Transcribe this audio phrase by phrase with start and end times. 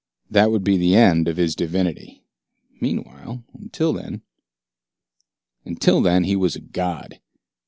[0.31, 2.23] That would be the end of his divinity.
[2.79, 4.23] Meanwhile, until then
[5.63, 7.19] Until then he was a god.